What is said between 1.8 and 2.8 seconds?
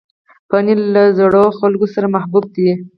سره محبوب دی.